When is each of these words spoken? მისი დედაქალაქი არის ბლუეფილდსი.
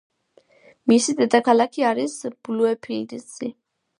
მისი 0.91 1.15
დედაქალაქი 1.19 1.85
არის 1.91 2.17
ბლუეფილდსი. 2.49 3.55